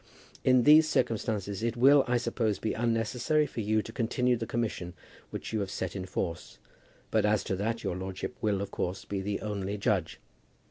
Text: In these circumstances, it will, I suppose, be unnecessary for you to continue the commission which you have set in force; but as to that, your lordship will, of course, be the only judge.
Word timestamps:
In 0.43 0.63
these 0.63 0.89
circumstances, 0.89 1.61
it 1.61 1.77
will, 1.77 2.03
I 2.07 2.17
suppose, 2.17 2.57
be 2.57 2.73
unnecessary 2.73 3.45
for 3.45 3.61
you 3.61 3.83
to 3.83 3.91
continue 3.91 4.35
the 4.35 4.47
commission 4.47 4.95
which 5.29 5.53
you 5.53 5.59
have 5.59 5.69
set 5.69 5.95
in 5.95 6.07
force; 6.07 6.57
but 7.11 7.23
as 7.23 7.43
to 7.43 7.55
that, 7.57 7.83
your 7.83 7.95
lordship 7.95 8.35
will, 8.41 8.63
of 8.63 8.71
course, 8.71 9.05
be 9.05 9.21
the 9.21 9.41
only 9.41 9.77
judge. 9.77 10.19